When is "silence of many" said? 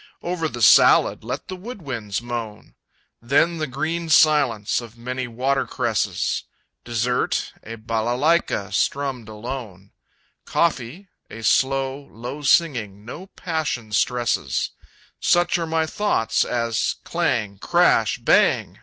4.09-5.27